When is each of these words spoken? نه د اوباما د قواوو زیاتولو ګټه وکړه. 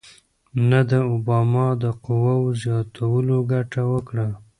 نه 0.69 0.79
د 0.91 0.93
اوباما 1.11 1.67
د 1.83 1.85
قواوو 2.05 2.57
زیاتولو 2.63 3.37
ګټه 3.51 3.81
وکړه. 3.93 4.27